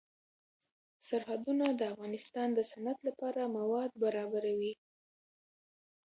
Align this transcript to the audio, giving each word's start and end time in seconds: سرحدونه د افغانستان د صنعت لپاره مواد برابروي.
سرحدونه 1.07 1.65
د 1.79 1.81
افغانستان 1.93 2.47
د 2.53 2.59
صنعت 2.71 2.99
لپاره 3.07 3.51
مواد 3.57 3.91
برابروي. 4.03 4.73